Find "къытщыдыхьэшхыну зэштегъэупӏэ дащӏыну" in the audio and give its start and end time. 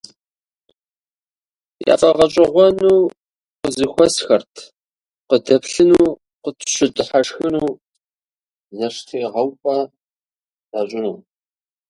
6.41-11.17